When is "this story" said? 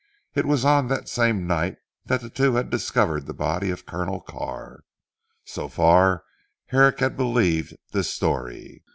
7.91-8.83